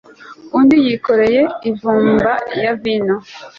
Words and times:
undi 0.57 0.77
yikoreye 0.85 1.41
imvumba 1.69 2.31
ya 2.63 2.71
vino 2.81 3.15